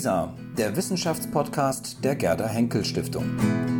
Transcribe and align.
WISA, 0.00 0.32
der 0.56 0.74
Wissenschaftspodcast 0.76 2.02
der 2.02 2.16
Gerda 2.16 2.48
Henkel 2.48 2.86
Stiftung. 2.86 3.79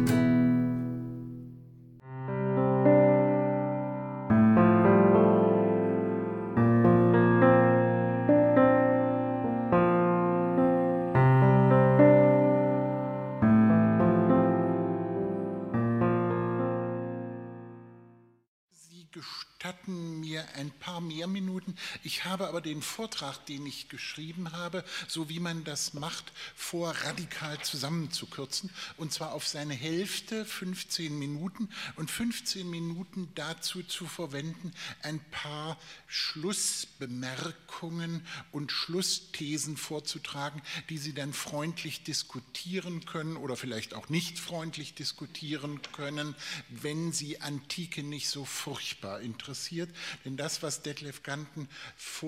Habe 22.41 22.48
aber 22.48 22.61
den 22.62 22.80
Vortrag, 22.80 23.45
den 23.46 23.66
ich 23.66 23.91
geschrieben 23.91 24.52
habe, 24.52 24.82
so 25.09 25.29
wie 25.29 25.40
man 25.40 25.64
das 25.64 25.93
macht, 25.93 26.32
vor, 26.57 26.94
radikal 27.04 27.61
zusammenzukürzen. 27.63 28.71
Und 28.96 29.13
zwar 29.13 29.35
auf 29.35 29.46
seine 29.46 29.75
Hälfte, 29.75 30.46
15 30.46 31.18
Minuten. 31.18 31.68
Und 31.96 32.11
15 32.11 32.66
Minuten 32.69 33.30
dazu 33.34 33.83
zu 33.83 34.06
verwenden, 34.06 34.72
ein 35.03 35.20
paar 35.30 35.78
Schlussbemerkungen 36.06 38.27
und 38.52 38.72
Schlussthesen 38.72 39.77
vorzutragen, 39.77 40.62
die 40.88 40.97
Sie 40.97 41.12
dann 41.12 41.34
freundlich 41.34 42.05
diskutieren 42.05 43.05
können 43.05 43.36
oder 43.36 43.56
vielleicht 43.56 43.92
auch 43.92 44.08
nicht 44.08 44.38
freundlich 44.38 44.94
diskutieren 44.94 45.83
können, 45.92 46.34
wenn 46.70 47.12
Sie 47.12 47.42
Antike 47.42 48.02
nicht 48.02 48.30
so 48.30 48.47
furchtbar 48.47 49.20
interessiert. 49.20 49.91
Denn 50.25 50.38
das, 50.38 50.62
was 50.62 50.80
Detlef 50.80 51.22
Ganten 51.22 51.69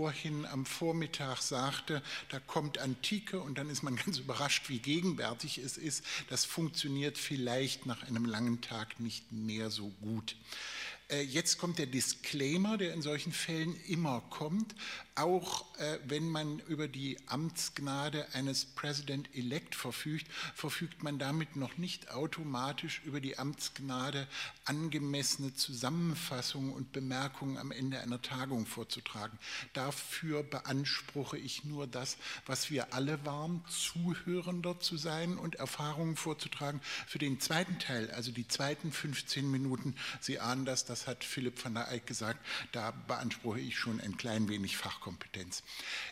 vorhin 0.02 0.46
am 0.46 0.66
Vormittag 0.66 1.40
sagte, 1.42 2.02
da 2.28 2.40
kommt 2.40 2.78
Antike 2.78 3.38
und 3.38 3.56
dann 3.56 3.70
ist 3.70 3.84
man 3.84 3.94
ganz 4.04 4.18
überrascht, 4.18 4.68
wie 4.68 4.80
gegenwärtig 4.80 5.58
es 5.58 5.76
ist. 5.76 6.04
Das 6.28 6.44
funktioniert 6.44 7.18
vielleicht 7.18 7.86
nach 7.86 8.02
einem 8.02 8.24
langen 8.24 8.60
Tag 8.60 8.98
nicht 8.98 9.30
mehr 9.30 9.70
so 9.70 9.90
gut. 10.00 10.34
Äh, 11.08 11.22
jetzt 11.22 11.58
kommt 11.58 11.78
der 11.78 11.86
Disclaimer, 11.86 12.78
der 12.78 12.94
in 12.94 13.02
solchen 13.02 13.30
Fällen 13.30 13.76
immer 13.86 14.22
kommt. 14.28 14.74
Auch 15.14 15.66
äh, 15.76 15.98
wenn 16.06 16.26
man 16.30 16.58
über 16.60 16.88
die 16.88 17.18
Amtsgnade 17.26 18.26
eines 18.32 18.64
President-elect 18.64 19.74
verfügt, 19.74 20.26
verfügt 20.54 21.02
man 21.02 21.18
damit 21.18 21.54
noch 21.54 21.76
nicht 21.76 22.10
automatisch 22.10 23.02
über 23.04 23.20
die 23.20 23.38
Amtsgnade, 23.38 24.26
angemessene 24.64 25.52
Zusammenfassungen 25.52 26.72
und 26.72 26.92
Bemerkungen 26.92 27.58
am 27.58 27.72
Ende 27.72 28.00
einer 28.00 28.22
Tagung 28.22 28.64
vorzutragen. 28.64 29.38
Dafür 29.74 30.42
beanspruche 30.42 31.36
ich 31.36 31.64
nur 31.64 31.86
das, 31.86 32.16
was 32.46 32.70
wir 32.70 32.94
alle 32.94 33.22
waren, 33.26 33.62
Zuhörender 33.68 34.80
zu 34.80 34.96
sein 34.96 35.36
und 35.36 35.56
Erfahrungen 35.56 36.16
vorzutragen. 36.16 36.80
Für 37.06 37.18
den 37.18 37.38
zweiten 37.38 37.78
Teil, 37.78 38.10
also 38.12 38.32
die 38.32 38.48
zweiten 38.48 38.90
15 38.90 39.50
Minuten, 39.50 39.94
Sie 40.20 40.40
ahnen 40.40 40.64
das, 40.64 40.86
das 40.86 41.06
hat 41.06 41.22
Philipp 41.22 41.62
van 41.62 41.74
der 41.74 41.92
Eyck 41.92 42.06
gesagt, 42.06 42.40
da 42.72 42.92
beanspruche 42.92 43.60
ich 43.60 43.78
schon 43.78 44.00
ein 44.00 44.16
klein 44.16 44.48
wenig 44.48 44.78
Fach. 44.78 45.02
Fachkompetenz. 45.12 45.62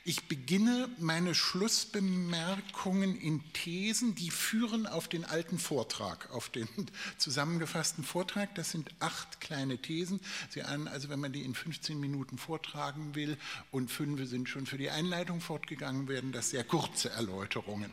Ich 0.05 0.29
beginne 0.29 0.89
meine 0.98 1.34
Schlussbemerkungen 1.34 3.19
in 3.20 3.43
Thesen, 3.53 4.15
die 4.15 4.31
führen 4.31 4.87
auf 4.87 5.09
den 5.09 5.25
alten 5.25 5.59
Vortrag, 5.59 6.31
auf 6.31 6.48
den 6.48 6.69
zusammengefassten 7.19 8.05
Vortrag. 8.05 8.55
Das 8.55 8.71
sind 8.71 8.91
acht 9.01 9.41
kleine 9.41 9.78
Thesen. 9.78 10.21
Sie 10.51 10.62
ahnen 10.62 10.89
also, 10.89 11.09
wenn 11.09 11.21
man 11.21 11.33
die 11.33 11.43
in 11.43 11.55
15 11.55 11.98
Minuten 11.98 12.39
vortragen 12.39 13.15
will 13.15 13.37
und 13.71 13.91
fünf 13.91 14.11
sind 14.28 14.48
schon 14.48 14.67
für 14.67 14.78
die 14.78 14.91
Einleitung 14.91 15.41
fortgegangen, 15.41 16.09
werden 16.09 16.33
das 16.33 16.51
sehr 16.51 16.65
kurze 16.65 17.11
Erläuterungen. 17.11 17.93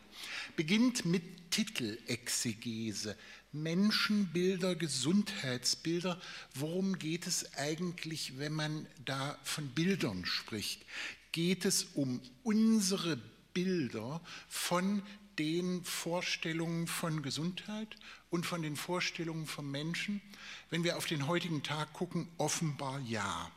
Beginnt 0.55 1.05
mit 1.05 1.51
Titelexegese. 1.51 3.15
Menschenbilder, 3.51 4.75
Gesundheitsbilder. 4.75 6.19
Worum 6.53 6.99
geht 6.99 7.27
es 7.27 7.53
eigentlich, 7.55 8.37
wenn 8.37 8.53
man 8.53 8.87
da 9.05 9.37
von 9.43 9.67
Bildern 9.69 10.25
spricht? 10.25 10.85
Geht 11.31 11.65
es 11.65 11.83
um 11.93 12.21
unsere 12.43 13.17
Bilder 13.53 14.21
von 14.47 15.01
den 15.39 15.83
Vorstellungen 15.83 16.87
von 16.87 17.21
Gesundheit 17.21 17.95
und 18.29 18.45
von 18.45 18.61
den 18.61 18.75
Vorstellungen 18.75 19.45
von 19.45 19.69
Menschen? 19.69 20.21
Wenn 20.69 20.83
wir 20.83 20.97
auf 20.97 21.05
den 21.05 21.27
heutigen 21.27 21.63
Tag 21.63 21.93
gucken, 21.93 22.27
offenbar 22.37 22.99
ja. 23.01 23.51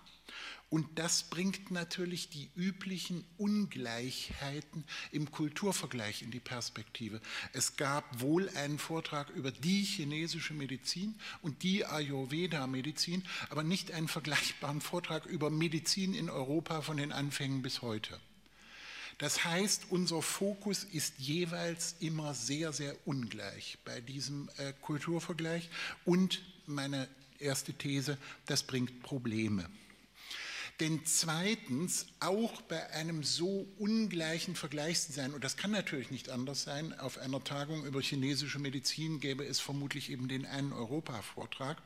Und 0.71 0.87
das 1.01 1.25
bringt 1.25 1.73
natürlich 1.73 2.31
die 2.31 2.49
üblichen 2.55 3.25
Ungleichheiten 3.39 4.85
im 5.11 5.29
Kulturvergleich 5.33 6.23
in 6.23 6.31
die 6.31 6.39
Perspektive. 6.39 7.21
Es 7.53 7.77
gab 7.77 8.21
wohl 8.21 8.49
einen 8.51 8.79
Vortrag 8.79 9.31
über 9.31 9.51
die 9.51 9.83
chinesische 9.83 10.55
Medizin 10.55 11.17
und 11.43 11.65
die 11.65 11.85
Ayurveda-Medizin, 11.85 13.25
aber 13.49 13.65
nicht 13.65 13.91
einen 13.91 14.07
vergleichbaren 14.07 14.81
Vortrag 14.81 15.27
über 15.27 15.51
Medizin 15.51 16.15
in 16.15 16.31
Europa 16.31 16.83
von 16.83 16.99
den 16.99 17.11
Anfängen 17.11 17.63
bis 17.63 17.83
heute. 17.83 18.21
Das 19.19 19.45
heißt, 19.45 19.87
unser 19.91 20.23
Fokus 20.23 20.85
ist 20.85 21.19
jeweils 21.19 21.97
immer 21.99 22.33
sehr, 22.33 22.73
sehr 22.73 22.97
ungleich 23.07 23.77
bei 23.85 24.01
diesem 24.01 24.49
äh, 24.57 24.73
Kulturvergleich. 24.81 25.69
Und 26.05 26.41
meine 26.67 27.09
erste 27.41 27.75
These, 27.75 28.17
das 28.47 28.63
bringt 28.63 29.03
Probleme. 29.03 29.69
Denn 30.81 31.03
zweitens, 31.05 32.07
auch 32.21 32.63
bei 32.63 32.91
einem 32.93 33.23
so 33.23 33.69
ungleichen 33.79 34.57
Vergleichsdesign, 34.57 35.35
und 35.35 35.45
das 35.45 35.59
kann 35.59 35.71
natürlich 35.71 36.11
nicht 36.11 36.31
anders 36.31 36.63
sein, 36.63 36.99
auf 36.99 37.19
einer 37.19 37.45
Tagung 37.45 37.85
über 37.85 38.01
chinesische 38.01 38.59
Medizin 38.59 39.21
gäbe 39.21 39.45
es 39.45 39.61
vermutlich 39.61 40.11
eben 40.11 40.27
den 40.27 40.47
einen 40.47 40.73
Europa-Vortrag, 40.73 41.77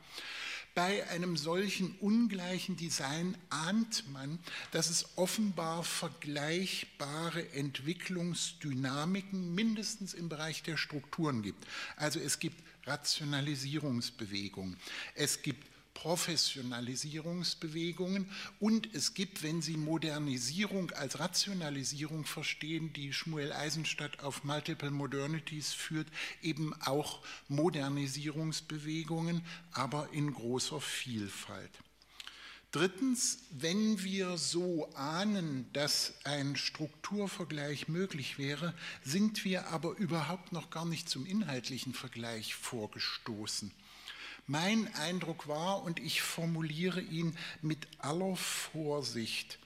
bei 0.75 1.09
einem 1.09 1.37
solchen 1.37 1.95
ungleichen 1.99 2.75
Design 2.75 3.37
ahnt 3.49 4.03
man, 4.11 4.39
dass 4.71 4.89
es 4.89 5.17
offenbar 5.17 5.83
vergleichbare 5.83 7.49
Entwicklungsdynamiken 7.53 9.55
mindestens 9.55 10.13
im 10.13 10.27
Bereich 10.27 10.63
der 10.63 10.77
Strukturen 10.77 11.43
gibt. 11.43 11.65
Also 11.95 12.19
es 12.19 12.39
gibt 12.39 12.61
Rationalisierungsbewegungen, 12.85 14.77
es 15.15 15.41
gibt 15.41 15.65
Professionalisierungsbewegungen 15.95 18.29
und 18.59 18.93
es 18.93 19.15
gibt, 19.15 19.41
wenn 19.41 19.63
Sie 19.63 19.77
Modernisierung 19.77 20.91
als 20.91 21.19
Rationalisierung 21.19 22.25
verstehen, 22.25 22.93
die 22.93 23.11
Schmuel 23.11 23.51
Eisenstadt 23.51 24.19
auf 24.19 24.43
Multiple 24.43 24.91
Modernities 24.91 25.73
führt, 25.73 26.07
eben 26.43 26.79
auch 26.81 27.25
Modernisierungsbewegungen, 27.47 29.43
aber 29.71 30.09
in 30.11 30.31
großer 30.31 30.79
Vielfalt. 30.79 31.71
Drittens, 32.75 33.37
wenn 33.51 34.03
wir 34.03 34.37
so 34.37 34.93
ahnen, 34.95 35.65
dass 35.71 36.15
ein 36.25 36.57
Strukturvergleich 36.57 37.87
möglich 37.87 38.37
wäre, 38.37 38.73
sind 39.01 39.45
wir 39.45 39.67
aber 39.67 39.95
überhaupt 39.95 40.51
noch 40.51 40.71
gar 40.71 40.85
nicht 40.85 41.07
zum 41.07 41.25
inhaltlichen 41.25 41.93
Vergleich 41.93 42.53
vorgestoßen. 42.53 43.71
Mein 44.47 44.93
Eindruck 44.95 45.47
war, 45.47 45.83
und 45.83 45.99
ich 45.99 46.21
formuliere 46.21 47.01
ihn 47.01 47.35
mit 47.61 47.87
aller 47.97 48.35
Vorsicht, 48.35 49.59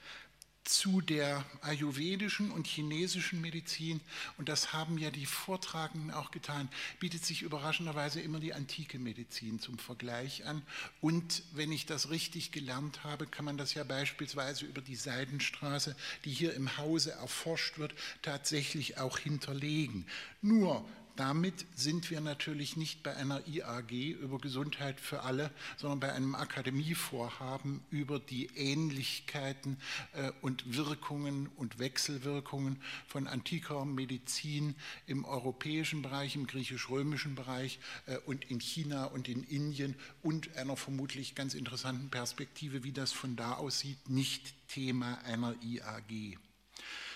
zu 0.69 1.01
der 1.01 1.43
ayurvedischen 1.61 2.51
und 2.51 2.67
chinesischen 2.67 3.41
Medizin, 3.41 4.01
und 4.37 4.49
das 4.49 4.71
haben 4.71 4.99
ja 4.99 5.09
die 5.09 5.25
Vortragenden 5.25 6.11
auch 6.11 6.29
getan, 6.29 6.69
bietet 6.99 7.25
sich 7.25 7.41
überraschenderweise 7.41 8.21
immer 8.21 8.39
die 8.39 8.53
antike 8.53 8.99
Medizin 8.99 9.59
zum 9.59 9.79
Vergleich 9.79 10.45
an. 10.45 10.61
Und 11.01 11.41
wenn 11.53 11.71
ich 11.71 11.87
das 11.87 12.11
richtig 12.11 12.51
gelernt 12.51 13.03
habe, 13.03 13.25
kann 13.25 13.45
man 13.45 13.57
das 13.57 13.73
ja 13.73 13.83
beispielsweise 13.83 14.65
über 14.65 14.81
die 14.81 14.95
Seidenstraße, 14.95 15.95
die 16.23 16.31
hier 16.31 16.53
im 16.53 16.77
Hause 16.77 17.13
erforscht 17.13 17.79
wird, 17.79 17.95
tatsächlich 18.21 18.99
auch 18.99 19.17
hinterlegen. 19.17 20.05
Nur 20.41 20.87
damit 21.19 21.65
sind 21.75 22.09
wir 22.11 22.21
natürlich 22.21 22.77
nicht 22.77 23.03
bei 23.03 23.13
einer 23.13 23.45
IAG 23.45 23.91
über 23.91 24.37
Gesundheit 24.37 25.01
für 25.01 25.23
alle, 25.23 25.51
sondern 25.75 25.99
bei 25.99 26.13
einem 26.13 26.33
Akademievorhaben 26.33 27.81
über 27.91 28.19
die 28.19 28.45
Ähnlichkeiten 28.55 29.81
äh, 30.13 30.31
und 30.41 30.77
Wirkungen 30.77 31.49
und 31.57 31.77
Wechselwirkungen 31.77 32.81
von 33.05 33.27
antiker 33.27 33.83
Medizin 33.83 34.75
im 35.07 35.25
europäischen 35.25 36.01
Bereich, 36.01 36.37
im 36.37 36.47
griechisch-römischen 36.47 37.35
Bereich 37.35 37.79
äh, 38.05 38.15
und 38.19 38.49
in 38.49 38.61
China 38.61 39.03
und 39.03 39.27
in 39.27 39.43
Indien 39.43 39.95
und 40.23 40.55
einer 40.55 40.77
vermutlich 40.77 41.35
ganz 41.35 41.53
interessanten 41.53 42.09
Perspektive, 42.09 42.85
wie 42.85 42.93
das 42.93 43.11
von 43.11 43.35
da 43.35 43.55
aussieht, 43.55 44.09
nicht 44.09 44.53
Thema 44.69 45.17
einer 45.25 45.53
IAG. 45.61 46.37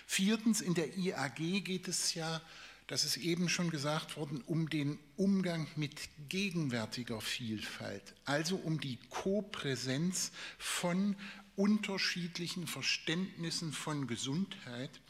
Viertens, 0.05 0.59
in 0.59 0.73
der 0.73 0.97
IAG 0.97 1.63
geht 1.63 1.87
es 1.87 2.13
ja 2.15 2.41
das 2.87 3.05
ist 3.05 3.17
eben 3.17 3.49
schon 3.49 3.69
gesagt 3.69 4.17
worden, 4.17 4.43
um 4.45 4.69
den 4.69 4.99
Umgang 5.15 5.67
mit 5.75 6.09
gegenwärtiger 6.29 7.21
Vielfalt, 7.21 8.13
also 8.25 8.55
um 8.55 8.79
die 8.79 8.97
Kopräsenz 9.09 10.31
von 10.57 11.15
unterschiedlichen 11.55 12.67
Verständnissen 12.67 13.73
von 13.73 14.07
Gesundheit, 14.07 15.01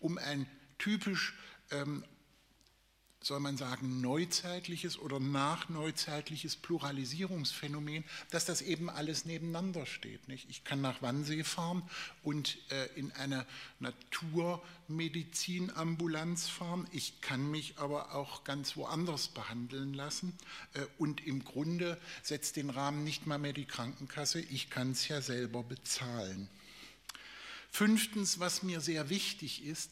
um 0.00 0.18
ein 0.18 0.46
typisch 0.78 1.34
ähm, 1.70 2.04
soll 3.20 3.40
man 3.40 3.56
sagen, 3.56 4.00
neuzeitliches 4.00 4.96
oder 4.98 5.18
nachneuzeitliches 5.18 6.54
Pluralisierungsphänomen, 6.56 8.04
dass 8.30 8.44
das 8.44 8.62
eben 8.62 8.88
alles 8.88 9.24
nebeneinander 9.24 9.86
steht. 9.86 10.28
Nicht? 10.28 10.48
Ich 10.48 10.62
kann 10.64 10.80
nach 10.80 11.02
Wannsee 11.02 11.42
fahren 11.42 11.82
und 12.22 12.58
äh, 12.70 12.86
in 12.94 13.10
eine 13.12 13.44
Naturmedizinambulanz 13.80 16.46
fahren. 16.48 16.86
Ich 16.92 17.20
kann 17.20 17.50
mich 17.50 17.78
aber 17.78 18.14
auch 18.14 18.44
ganz 18.44 18.76
woanders 18.76 19.26
behandeln 19.28 19.94
lassen. 19.94 20.38
Äh, 20.74 20.86
und 20.98 21.26
im 21.26 21.44
Grunde 21.44 22.00
setzt 22.22 22.54
den 22.56 22.70
Rahmen 22.70 23.02
nicht 23.02 23.26
mal 23.26 23.38
mehr 23.38 23.52
die 23.52 23.66
Krankenkasse. 23.66 24.40
Ich 24.40 24.70
kann 24.70 24.92
es 24.92 25.08
ja 25.08 25.20
selber 25.20 25.64
bezahlen. 25.64 26.48
Fünftens, 27.70 28.40
was 28.40 28.62
mir 28.62 28.80
sehr 28.80 29.10
wichtig 29.10 29.64
ist, 29.64 29.90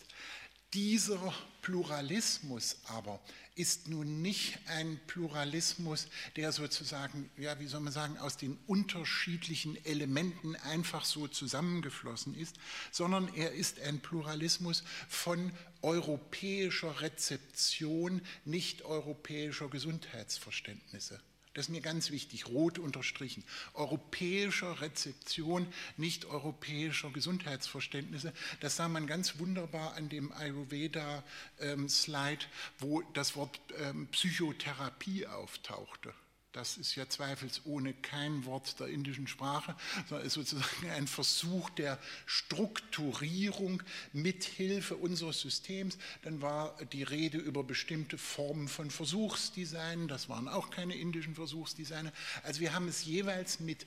dieser 0.76 1.32
Pluralismus 1.62 2.76
aber 2.84 3.18
ist 3.54 3.88
nun 3.88 4.20
nicht 4.20 4.58
ein 4.66 5.00
Pluralismus, 5.06 6.06
der 6.36 6.52
sozusagen, 6.52 7.30
ja, 7.38 7.58
wie 7.58 7.66
soll 7.66 7.80
man 7.80 7.94
sagen, 7.94 8.18
aus 8.18 8.36
den 8.36 8.58
unterschiedlichen 8.66 9.82
Elementen 9.86 10.54
einfach 10.56 11.06
so 11.06 11.28
zusammengeflossen 11.28 12.34
ist, 12.34 12.56
sondern 12.92 13.32
er 13.34 13.52
ist 13.52 13.80
ein 13.80 14.00
Pluralismus 14.00 14.84
von 15.08 15.50
europäischer 15.80 17.00
Rezeption 17.00 18.20
nicht 18.44 18.82
europäischer 18.82 19.68
Gesundheitsverständnisse. 19.68 21.18
Das 21.56 21.66
ist 21.66 21.70
mir 21.70 21.80
ganz 21.80 22.10
wichtig, 22.10 22.48
rot 22.48 22.78
unterstrichen. 22.78 23.42
Europäischer 23.72 24.82
Rezeption, 24.82 25.66
nicht 25.96 26.26
europäischer 26.26 27.08
Gesundheitsverständnisse. 27.08 28.34
Das 28.60 28.76
sah 28.76 28.88
man 28.88 29.06
ganz 29.06 29.38
wunderbar 29.38 29.94
an 29.94 30.10
dem 30.10 30.32
Ayurveda-Slide, 30.32 32.44
wo 32.78 33.00
das 33.14 33.36
Wort 33.36 33.58
ähm, 33.78 34.08
Psychotherapie 34.08 35.26
auftauchte. 35.26 36.12
Das 36.56 36.78
ist 36.78 36.94
ja 36.94 37.06
zweifelsohne 37.06 37.92
kein 37.92 38.46
Wort 38.46 38.80
der 38.80 38.86
indischen 38.86 39.26
Sprache, 39.26 39.76
sondern 40.08 40.26
ist 40.26 40.32
sozusagen 40.32 40.88
ein 40.90 41.06
Versuch 41.06 41.68
der 41.68 41.98
Strukturierung 42.24 43.82
mithilfe 44.14 44.96
unseres 44.96 45.42
Systems. 45.42 45.98
Dann 46.22 46.40
war 46.40 46.74
die 46.92 47.02
Rede 47.02 47.36
über 47.36 47.62
bestimmte 47.62 48.16
Formen 48.16 48.68
von 48.68 48.90
Versuchsdesign, 48.90 50.08
das 50.08 50.30
waren 50.30 50.48
auch 50.48 50.70
keine 50.70 50.94
indischen 50.94 51.34
Versuchsdesigner. 51.34 52.10
Also 52.42 52.60
wir 52.60 52.72
haben 52.72 52.88
es 52.88 53.04
jeweils 53.04 53.60
mit 53.60 53.84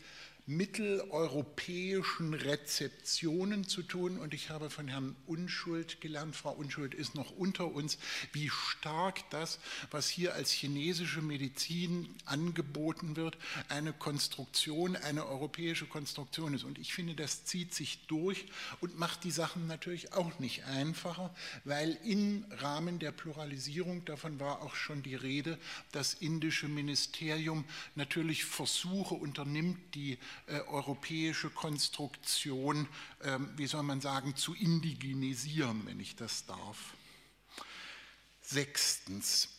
mitteleuropäischen 0.49 2.33
Rezeptionen 2.33 3.67
zu 3.67 3.83
tun. 3.83 4.17
Und 4.17 4.33
ich 4.33 4.49
habe 4.49 4.71
von 4.71 4.87
Herrn 4.87 5.15
Unschuld 5.27 6.01
gelernt, 6.01 6.35
Frau 6.35 6.51
Unschuld 6.51 6.95
ist 6.95 7.13
noch 7.13 7.29
unter 7.29 7.67
uns, 7.67 7.99
wie 8.33 8.49
stark 8.49 9.29
das, 9.29 9.59
was 9.91 10.09
hier 10.09 10.33
als 10.33 10.49
chinesische 10.49 11.21
Medizin 11.21 12.09
angeboten 12.25 13.15
wird, 13.15 13.37
eine 13.67 13.93
Konstruktion, 13.93 14.95
eine 14.95 15.27
europäische 15.27 15.85
Konstruktion 15.85 16.55
ist. 16.55 16.63
Und 16.63 16.79
ich 16.79 16.95
finde, 16.95 17.13
das 17.13 17.45
zieht 17.45 17.75
sich 17.75 18.07
durch 18.07 18.47
und 18.81 18.97
macht 18.97 19.23
die 19.25 19.31
Sachen 19.31 19.67
natürlich 19.67 20.13
auch 20.13 20.39
nicht 20.39 20.63
einfacher, 20.63 21.31
weil 21.63 21.95
im 22.03 22.43
Rahmen 22.49 22.97
der 22.97 23.11
Pluralisierung, 23.11 24.03
davon 24.05 24.39
war 24.39 24.63
auch 24.63 24.73
schon 24.73 25.03
die 25.03 25.13
Rede, 25.13 25.59
das 25.91 26.15
indische 26.15 26.67
Ministerium 26.67 27.65
natürlich 27.93 28.45
Versuche 28.45 29.13
unternimmt, 29.13 29.77
die 29.93 30.17
äh, 30.47 30.59
europäische 30.61 31.49
Konstruktion, 31.49 32.87
ähm, 33.23 33.49
wie 33.55 33.67
soll 33.67 33.83
man 33.83 34.01
sagen, 34.01 34.35
zu 34.35 34.53
indigenisieren, 34.53 35.85
wenn 35.85 35.99
ich 35.99 36.15
das 36.15 36.45
darf. 36.45 36.93
Sechstens, 38.41 39.49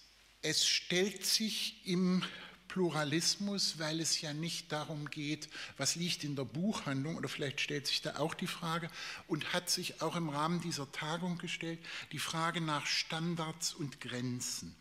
es 0.43 0.67
stellt 0.67 1.25
sich 1.25 1.87
im 1.87 2.23
Pluralismus, 2.69 3.79
weil 3.79 4.01
es 4.01 4.21
ja 4.21 4.33
nicht 4.33 4.71
darum 4.71 5.11
geht, 5.11 5.49
was 5.77 5.97
liegt 5.97 6.23
in 6.23 6.37
der 6.37 6.45
Buchhandlung, 6.45 7.17
oder 7.17 7.29
vielleicht 7.29 7.61
stellt 7.61 7.87
sich 7.87 8.01
da 8.01 8.17
auch 8.17 8.35
die 8.35 8.47
Frage 8.47 8.89
und 9.27 9.53
hat 9.53 9.69
sich 9.69 10.03
auch 10.03 10.15
im 10.15 10.29
Rahmen 10.29 10.61
dieser 10.61 10.91
Tagung 10.93 11.39
gestellt, 11.39 11.81
die 12.13 12.21
Frage 12.21 12.61
nach 12.61 12.87
Standards 12.87 13.75
und 13.75 14.01
Grenzen 14.01 14.77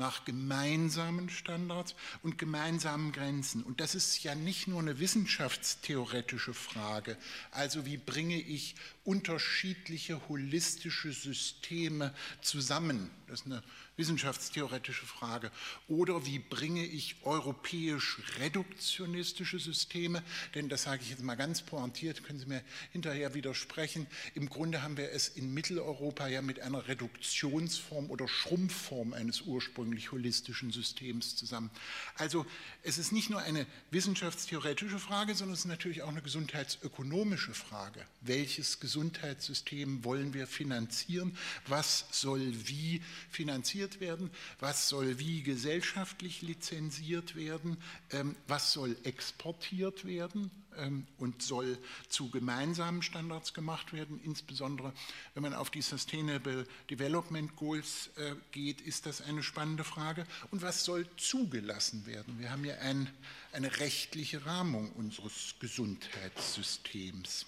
nach 0.00 0.24
gemeinsamen 0.24 1.28
Standards 1.28 1.94
und 2.22 2.38
gemeinsamen 2.38 3.12
Grenzen. 3.12 3.62
Und 3.62 3.80
das 3.80 3.94
ist 3.94 4.24
ja 4.24 4.34
nicht 4.34 4.66
nur 4.66 4.80
eine 4.80 4.98
wissenschaftstheoretische 4.98 6.54
Frage, 6.54 7.16
also 7.50 7.84
wie 7.84 7.98
bringe 7.98 8.40
ich 8.40 8.74
unterschiedliche 9.04 10.28
holistische 10.28 11.12
Systeme 11.12 12.14
zusammen. 12.40 13.10
Das 13.28 13.40
ist 13.40 13.46
eine 13.46 13.62
wissenschaftstheoretische 14.00 15.04
Frage. 15.04 15.52
Oder 15.86 16.24
wie 16.24 16.38
bringe 16.38 16.84
ich 16.84 17.16
europäisch 17.22 18.18
reduktionistische 18.40 19.58
Systeme, 19.58 20.22
denn 20.54 20.70
das 20.70 20.84
sage 20.84 21.02
ich 21.02 21.10
jetzt 21.10 21.22
mal 21.22 21.36
ganz 21.36 21.60
pointiert, 21.60 22.24
können 22.24 22.38
Sie 22.38 22.46
mir 22.46 22.62
hinterher 22.92 23.34
widersprechen. 23.34 24.06
Im 24.34 24.48
Grunde 24.48 24.82
haben 24.82 24.96
wir 24.96 25.12
es 25.12 25.28
in 25.28 25.52
Mitteleuropa 25.52 26.28
ja 26.28 26.40
mit 26.40 26.60
einer 26.60 26.88
Reduktionsform 26.88 28.10
oder 28.10 28.26
Schrumpfform 28.26 29.12
eines 29.12 29.42
ursprünglich 29.42 30.12
holistischen 30.12 30.72
Systems 30.72 31.36
zusammen. 31.36 31.70
Also 32.16 32.46
es 32.82 32.96
ist 32.96 33.12
nicht 33.12 33.28
nur 33.28 33.40
eine 33.40 33.66
wissenschaftstheoretische 33.90 34.98
Frage, 34.98 35.34
sondern 35.34 35.52
es 35.54 35.60
ist 35.60 35.66
natürlich 35.66 36.02
auch 36.02 36.08
eine 36.08 36.22
gesundheitsökonomische 36.22 37.52
Frage. 37.52 38.02
Welches 38.22 38.80
Gesundheitssystem 38.80 40.04
wollen 40.04 40.32
wir 40.32 40.46
finanzieren? 40.46 41.36
Was 41.66 42.06
soll 42.10 42.54
wie 42.66 43.02
finanziert 43.30 43.89
lizenziert 43.90 44.00
werden, 44.00 44.30
was 44.58 44.88
soll 44.88 45.18
wie 45.18 45.42
gesellschaftlich 45.42 46.42
lizenziert 46.42 47.34
werden, 47.34 47.76
ähm, 48.10 48.36
was 48.46 48.72
soll 48.72 48.96
exportiert 49.04 50.04
werden 50.04 50.50
ähm, 50.76 51.06
und 51.18 51.42
soll 51.42 51.78
zu 52.08 52.30
gemeinsamen 52.30 53.02
Standards 53.02 53.52
gemacht 53.54 53.92
werden. 53.92 54.20
Insbesondere 54.24 54.92
wenn 55.34 55.42
man 55.42 55.54
auf 55.54 55.70
die 55.70 55.82
Sustainable 55.82 56.66
Development 56.88 57.54
Goals 57.56 58.10
äh, 58.16 58.34
geht, 58.52 58.80
ist 58.80 59.06
das 59.06 59.20
eine 59.22 59.42
spannende 59.42 59.84
Frage. 59.84 60.26
Und 60.50 60.62
was 60.62 60.84
soll 60.84 61.06
zugelassen 61.16 62.06
werden? 62.06 62.38
Wir 62.38 62.50
haben 62.50 62.64
ja 62.64 62.76
ein, 62.78 63.08
eine 63.52 63.78
rechtliche 63.78 64.44
Rahmung 64.46 64.92
unseres 64.92 65.54
Gesundheitssystems. 65.60 67.46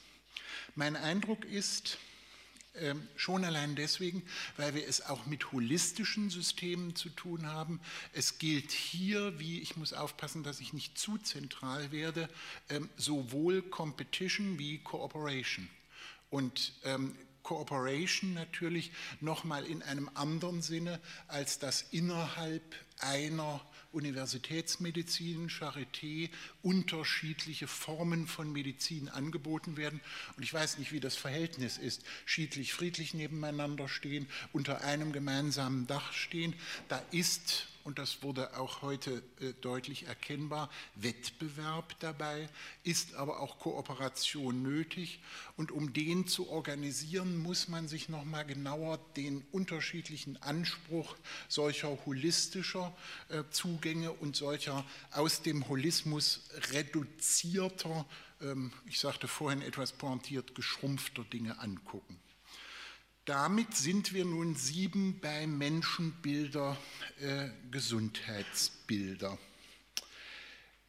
Mein 0.74 0.96
Eindruck 0.96 1.44
ist, 1.44 1.98
schon 3.16 3.44
allein 3.44 3.76
deswegen, 3.76 4.22
weil 4.56 4.74
wir 4.74 4.86
es 4.88 5.04
auch 5.04 5.26
mit 5.26 5.52
holistischen 5.52 6.30
Systemen 6.30 6.96
zu 6.96 7.10
tun 7.10 7.46
haben. 7.46 7.80
Es 8.12 8.38
gilt 8.38 8.72
hier, 8.72 9.38
wie 9.38 9.60
ich 9.60 9.76
muss 9.76 9.92
aufpassen, 9.92 10.42
dass 10.42 10.60
ich 10.60 10.72
nicht 10.72 10.98
zu 10.98 11.18
zentral 11.18 11.92
werde, 11.92 12.28
ähm, 12.70 12.88
sowohl 12.96 13.62
Competition 13.62 14.58
wie 14.58 14.78
Cooperation. 14.78 15.68
Und 16.30 16.72
ähm, 16.84 17.14
Cooperation 17.42 18.34
natürlich 18.34 18.92
nochmal 19.20 19.66
in 19.66 19.82
einem 19.82 20.10
anderen 20.14 20.62
Sinne, 20.62 21.00
als 21.28 21.58
das 21.58 21.82
innerhalb 21.90 22.62
einer 23.00 23.60
Universitätsmedizin, 23.92 25.48
Charité, 25.48 26.30
unterschiedliche 26.62 27.66
Formen 27.66 28.26
von 28.26 28.52
Medizin 28.52 29.08
angeboten 29.08 29.76
werden. 29.76 30.00
Und 30.36 30.42
ich 30.42 30.52
weiß 30.52 30.78
nicht, 30.78 30.92
wie 30.92 31.00
das 31.00 31.16
Verhältnis 31.16 31.78
ist, 31.78 32.02
schiedlich-friedlich 32.24 33.14
nebeneinander 33.14 33.88
stehen, 33.88 34.26
unter 34.52 34.82
einem 34.82 35.12
gemeinsamen 35.12 35.86
Dach 35.86 36.12
stehen. 36.12 36.54
Da 36.88 37.02
ist 37.10 37.68
und 37.84 37.98
das 37.98 38.22
wurde 38.22 38.56
auch 38.56 38.82
heute 38.82 39.22
äh, 39.40 39.52
deutlich 39.60 40.06
erkennbar, 40.06 40.70
Wettbewerb 40.94 41.98
dabei, 42.00 42.48
ist 42.84 43.14
aber 43.14 43.40
auch 43.40 43.58
Kooperation 43.58 44.62
nötig. 44.62 45.20
Und 45.56 45.72
um 45.72 45.92
den 45.92 46.26
zu 46.26 46.48
organisieren, 46.48 47.36
muss 47.36 47.68
man 47.68 47.88
sich 47.88 48.08
nochmal 48.08 48.44
genauer 48.44 48.98
den 49.16 49.44
unterschiedlichen 49.52 50.40
Anspruch 50.42 51.16
solcher 51.48 51.98
holistischer 52.06 52.96
äh, 53.28 53.42
Zugänge 53.50 54.12
und 54.12 54.36
solcher 54.36 54.84
aus 55.10 55.42
dem 55.42 55.68
Holismus 55.68 56.48
reduzierter, 56.72 58.06
ähm, 58.40 58.72
ich 58.86 59.00
sagte 59.00 59.28
vorhin 59.28 59.62
etwas 59.62 59.92
pointiert, 59.92 60.54
geschrumpfter 60.54 61.24
Dinge 61.24 61.58
angucken. 61.58 62.18
Damit 63.24 63.76
sind 63.76 64.12
wir 64.12 64.24
nun 64.24 64.56
sieben 64.56 65.20
bei 65.20 65.46
Menschenbilder, 65.46 66.76
äh, 67.20 67.50
Gesundheitsbilder. 67.70 69.38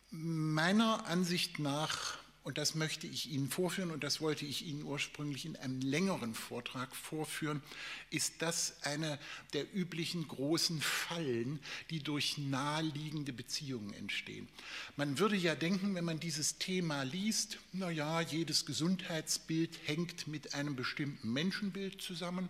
Meiner 0.09 1.05
Ansicht 1.05 1.59
nach 1.59 2.17
Und 2.43 2.57
das 2.57 2.75
möchte 2.75 3.07
ich 3.07 3.31
Ihnen 3.31 3.49
vorführen 3.49 3.89
und 3.89 4.03
das 4.03 4.19
wollte 4.19 4.45
ich 4.45 4.65
Ihnen 4.65 4.83
ursprünglich 4.83 5.45
in 5.45 5.55
einem 5.55 5.79
längeren 5.79 6.33
Vortrag 6.33 6.93
vorführen, 6.93 7.63
ist 8.09 8.41
das 8.41 8.83
eine 8.83 9.17
der 9.53 9.73
üblichen 9.73 10.27
großen 10.27 10.81
Fallen, 10.81 11.59
die 11.89 11.99
durch 11.99 12.37
naheliegende 12.37 13.31
Beziehungen 13.31 13.93
entstehen. 13.93 14.49
Man 14.97 15.19
würde 15.19 15.37
ja 15.37 15.55
denken, 15.55 15.95
wenn 15.95 16.03
man 16.03 16.19
dieses 16.19 16.57
Thema 16.57 17.03
liest, 17.03 17.59
naja, 17.71 18.19
jedes 18.19 18.65
Gesundheitsbild 18.65 19.79
hängt 19.85 20.27
mit 20.27 20.53
einem 20.53 20.75
bestimmten 20.75 21.31
Menschenbild 21.31 22.01
zusammen. 22.01 22.49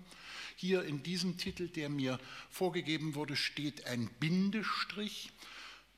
Hier 0.55 0.83
in 0.83 1.03
diesem 1.03 1.37
Titel, 1.37 1.67
der 1.67 1.89
mir 1.89 2.19
vorgegeben 2.49 3.13
wurde, 3.13 3.35
steht 3.35 3.85
ein 3.85 4.09
Bindestrich. 4.19 5.31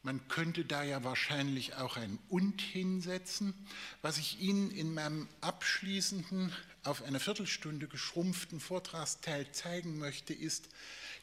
Man 0.05 0.27
könnte 0.27 0.63
da 0.63 0.83
ja 0.83 1.03
wahrscheinlich 1.03 1.77
auch 1.77 1.97
ein 1.97 2.19
und 2.29 2.62
hinsetzen. 2.62 3.55
Was 4.03 4.19
ich 4.19 4.39
Ihnen 4.39 4.69
in 4.69 4.93
meinem 4.93 5.27
abschließenden, 5.41 6.53
auf 6.83 7.01
eine 7.01 7.19
Viertelstunde 7.19 7.88
geschrumpften 7.88 8.59
Vortragsteil 8.59 9.51
zeigen 9.51 9.97
möchte, 9.97 10.31
ist, 10.31 10.69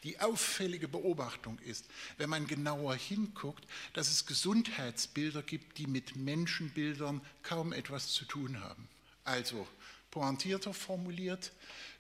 die 0.03 0.19
auffällige 0.19 0.89
Beobachtung 0.89 1.61
ist, 1.61 1.85
wenn 2.19 2.29
man 2.29 2.49
genauer 2.49 2.97
hinguckt, 2.97 3.65
dass 3.93 4.11
es 4.11 4.27
Gesundheitsbilder 4.27 5.45
gibt, 5.45 5.79
die 5.79 5.87
mit 5.87 6.17
Menschenbildern 6.17 7.21
kaum 7.45 7.73
etwas 7.73 8.09
zu 8.09 8.25
tun 8.25 8.59
haben. 8.59 8.89
Also 9.23 9.65
pointierter 10.11 10.75
formuliert, 10.75 11.53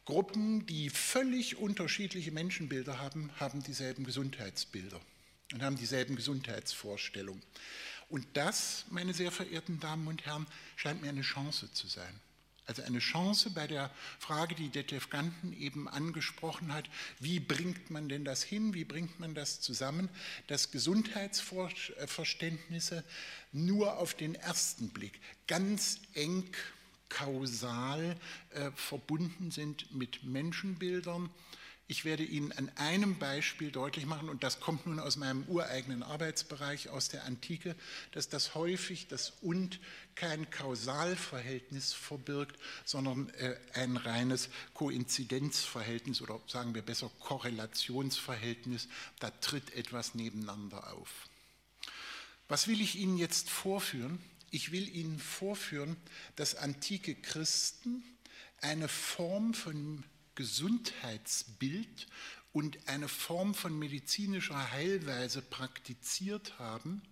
Gruppen, 0.05 0.67
die 0.67 0.91
völlig 0.91 1.59
unterschiedliche 1.59 2.33
Menschenbilder 2.33 2.99
haben, 2.99 3.31
haben 3.39 3.63
dieselben 3.63 4.03
Gesundheitsbilder 4.03 5.01
und 5.53 5.63
haben 5.63 5.77
dieselben 5.77 6.17
Gesundheitsvorstellungen. 6.17 7.43
Und 8.09 8.27
das, 8.35 8.85
meine 8.91 9.15
sehr 9.15 9.31
verehrten 9.31 9.81
Damen 9.81 10.07
und 10.07 10.27
Herren, 10.27 10.47
scheint 10.77 11.01
mir 11.01 11.09
eine 11.09 11.23
Chance 11.23 11.73
zu 11.73 11.87
sein. 11.87 12.21
Also 12.67 12.83
eine 12.83 12.99
Chance 13.01 13.51
bei 13.51 13.67
der 13.67 13.91
Frage, 14.19 14.55
die 14.55 14.69
Detlef 14.69 15.09
Ganten 15.11 15.53
eben 15.53 15.89
angesprochen 15.89 16.73
hat, 16.73 16.89
wie 17.19 17.41
bringt 17.41 17.91
man 17.91 18.09
denn 18.09 18.25
das 18.25 18.41
hin, 18.43 18.73
wie 18.73 18.85
bringt 18.85 19.19
man 19.19 19.35
das 19.35 19.61
zusammen, 19.61 20.09
dass 20.47 20.71
Gesundheitsverständnisse 20.71 23.03
nur 23.51 23.99
auf 23.99 24.15
den 24.15 24.37
ersten 24.37 24.91
Blick 24.91 25.21
ganz 25.49 25.99
eng 26.15 26.49
kausal 27.09 28.17
äh, 28.51 28.71
verbunden 28.73 29.51
sind 29.51 29.93
mit 29.95 30.23
Menschenbildern 30.23 31.31
ich 31.93 32.07
werde 32.07 32.25
Ihnen 32.25 32.53
an 32.53 32.73
einem 32.77 33.19
Beispiel 33.19 33.71
deutlich 33.71 34.07
machen, 34.07 34.31
und 34.31 34.43
das 34.43 34.61
kommt 34.61 34.87
nun 34.87 34.99
aus 34.99 35.19
meinem 35.19 35.45
ureigenen 35.47 36.03
Arbeitsbereich, 36.03 36.89
aus 36.89 37.11
der 37.11 37.25
Antike, 37.25 37.77
dass 38.13 38.31
das 38.31 38.55
häufig 38.55 39.09
das 39.09 39.35
und 39.43 39.79
kein 40.15 40.49
Kausalverhältnis 40.49 41.93
verbirgt, 41.93 42.59
sondern 42.87 43.29
äh, 43.35 43.57
ein 43.75 43.99
reines 43.99 44.49
Koinzidenzverhältnis 44.73 46.23
oder 46.23 46.41
sagen 46.47 46.75
wir 46.75 46.81
besser 46.81 47.11
Korrelationsverhältnis. 47.21 48.89
Da 49.21 49.29
tritt 49.29 49.75
etwas 49.75 50.15
nebeneinander 50.15 50.95
auf. 50.95 51.29
Was 52.49 52.69
will 52.69 52.81
ich 52.81 52.97
Ihnen 52.97 53.19
jetzt 53.19 53.51
vorführen? 53.51 54.19
Ich 54.51 54.73
will 54.73 54.89
Ihnen 54.89 55.19
vorführen, 55.19 55.99
dass 56.37 56.55
antike 56.55 57.15
Christen 57.15 58.03
eine 58.63 58.89
Form 58.89 59.53
von 59.53 60.05
Gesundheitsbild 60.35 62.07
und 62.53 62.79
eine 62.87 63.09
Form 63.09 63.55
von 63.55 63.79
medizinischer 63.79 64.73
Heilweise 64.73 65.43
praktiziert 65.43 66.59
haben, 66.59 67.03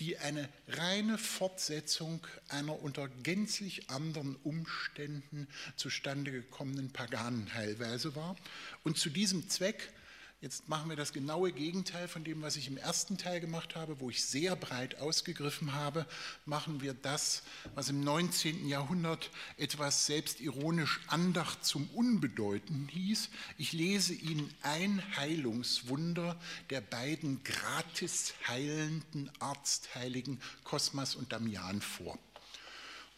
die 0.00 0.16
eine 0.16 0.48
reine 0.68 1.18
Fortsetzung 1.18 2.26
einer 2.48 2.82
unter 2.82 3.08
gänzlich 3.22 3.90
anderen 3.90 4.36
Umständen 4.36 5.46
zustande 5.76 6.30
gekommenen 6.30 6.90
paganen 6.90 7.52
Heilweise 7.52 8.16
war. 8.16 8.36
Und 8.82 8.96
zu 8.96 9.10
diesem 9.10 9.50
Zweck 9.50 9.92
Jetzt 10.42 10.70
machen 10.70 10.88
wir 10.88 10.96
das 10.96 11.12
genaue 11.12 11.52
Gegenteil 11.52 12.08
von 12.08 12.24
dem, 12.24 12.40
was 12.40 12.56
ich 12.56 12.66
im 12.66 12.78
ersten 12.78 13.18
Teil 13.18 13.40
gemacht 13.40 13.76
habe, 13.76 14.00
wo 14.00 14.08
ich 14.08 14.24
sehr 14.24 14.56
breit 14.56 14.98
ausgegriffen 14.98 15.74
habe. 15.74 16.06
Machen 16.46 16.80
wir 16.80 16.94
das, 16.94 17.42
was 17.74 17.90
im 17.90 18.02
19. 18.02 18.66
Jahrhundert 18.66 19.30
etwas 19.58 20.06
selbstironisch 20.06 21.00
Andacht 21.08 21.62
zum 21.66 21.90
Unbedeuten 21.90 22.88
hieß. 22.88 23.28
Ich 23.58 23.74
lese 23.74 24.14
Ihnen 24.14 24.50
ein 24.62 25.02
Heilungswunder 25.14 26.40
der 26.70 26.80
beiden 26.80 27.44
gratis 27.44 28.32
heilenden 28.48 29.30
Arztheiligen 29.40 30.40
Kosmas 30.64 31.16
und 31.16 31.32
Damian 31.32 31.82
vor. 31.82 32.18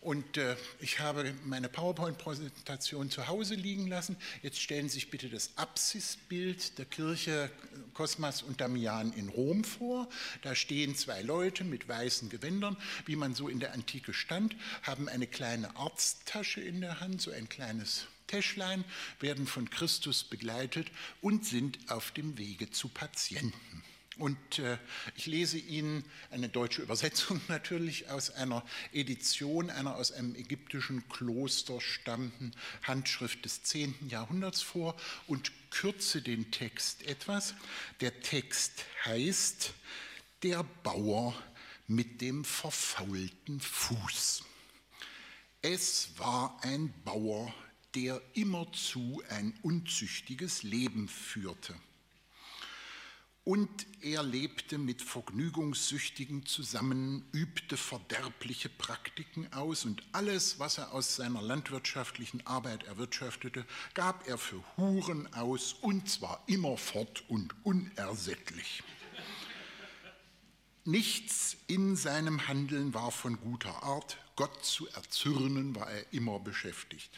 Und 0.02 0.36
äh, 0.36 0.56
ich 0.80 0.98
habe 0.98 1.32
meine 1.44 1.68
PowerPoint-Präsentation 1.68 3.08
zu 3.08 3.28
Hause 3.28 3.54
liegen 3.54 3.86
lassen. 3.86 4.16
Jetzt 4.42 4.60
stellen 4.60 4.88
Sie 4.88 4.94
sich 4.94 5.10
bitte 5.10 5.28
das 5.28 5.52
Apsisbild 5.54 6.76
der 6.76 6.86
Kirche 6.86 7.48
Cosmas 7.94 8.42
und 8.42 8.60
Damian 8.60 9.12
in 9.12 9.28
Rom 9.28 9.62
vor. 9.62 10.08
Da 10.42 10.56
stehen 10.56 10.96
zwei 10.96 11.22
Leute 11.22 11.62
mit 11.62 11.86
weißen 11.86 12.30
Gewändern, 12.30 12.76
wie 13.06 13.14
man 13.14 13.36
so 13.36 13.48
in 13.48 13.60
der 13.60 13.74
Antike 13.74 14.12
stand, 14.12 14.56
haben 14.82 15.08
eine 15.08 15.28
kleine 15.28 15.76
Arzttasche 15.76 16.60
in 16.60 16.80
der 16.80 16.98
Hand, 16.98 17.22
so 17.22 17.30
ein 17.30 17.48
kleines 17.48 18.06
Täschlein, 18.26 18.84
werden 19.20 19.46
von 19.46 19.70
Christus 19.70 20.24
begleitet 20.24 20.90
und 21.20 21.46
sind 21.46 21.78
auf 21.88 22.10
dem 22.10 22.38
Wege 22.38 22.70
zu 22.70 22.88
Patienten. 22.88 23.84
Und 24.22 24.60
äh, 24.60 24.78
ich 25.16 25.26
lese 25.26 25.58
Ihnen 25.58 26.04
eine 26.30 26.48
deutsche 26.48 26.80
Übersetzung 26.80 27.40
natürlich 27.48 28.08
aus 28.08 28.30
einer 28.30 28.64
Edition 28.92 29.68
einer 29.68 29.96
aus 29.96 30.12
einem 30.12 30.36
ägyptischen 30.36 31.08
Kloster 31.08 31.80
stammenden 31.80 32.54
Handschrift 32.84 33.44
des 33.44 33.64
10. 33.64 34.08
Jahrhunderts 34.08 34.62
vor 34.62 34.94
und 35.26 35.50
kürze 35.72 36.22
den 36.22 36.52
Text 36.52 37.02
etwas. 37.02 37.56
Der 38.00 38.20
Text 38.20 38.84
heißt 39.06 39.72
Der 40.44 40.62
Bauer 40.84 41.34
mit 41.88 42.20
dem 42.20 42.44
verfaulten 42.44 43.58
Fuß. 43.58 44.44
Es 45.62 46.10
war 46.16 46.60
ein 46.62 46.94
Bauer, 47.04 47.52
der 47.96 48.22
immerzu 48.34 49.20
ein 49.30 49.52
unzüchtiges 49.62 50.62
Leben 50.62 51.08
führte 51.08 51.74
und 53.44 53.86
er 54.00 54.22
lebte 54.22 54.78
mit 54.78 55.02
Vergnügungssüchtigen 55.02 56.46
zusammen, 56.46 57.24
übte 57.32 57.76
verderbliche 57.76 58.68
Praktiken 58.68 59.52
aus 59.52 59.84
und 59.84 60.02
alles, 60.12 60.60
was 60.60 60.78
er 60.78 60.92
aus 60.92 61.16
seiner 61.16 61.42
landwirtschaftlichen 61.42 62.46
Arbeit 62.46 62.84
erwirtschaftete, 62.84 63.64
gab 63.94 64.28
er 64.28 64.38
für 64.38 64.62
Huren 64.76 65.32
aus 65.34 65.72
und 65.80 66.08
zwar 66.08 66.42
immerfort 66.46 67.24
und 67.28 67.54
unersättlich. 67.64 68.82
Nichts 70.84 71.56
in 71.66 71.96
seinem 71.96 72.48
Handeln 72.48 72.94
war 72.94 73.10
von 73.10 73.40
guter 73.40 73.82
Art, 73.82 74.18
Gott 74.36 74.64
zu 74.64 74.88
erzürnen 74.88 75.74
war 75.76 75.90
er 75.90 76.12
immer 76.12 76.38
beschäftigt. 76.40 77.10